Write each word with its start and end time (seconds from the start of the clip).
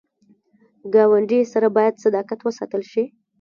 ګاونډي 0.93 1.39
سره 1.53 1.67
باید 1.77 2.01
صداقت 2.03 2.39
وساتل 2.43 2.83
شي 2.91 3.03